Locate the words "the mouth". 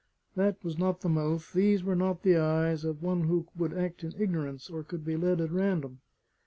1.01-1.53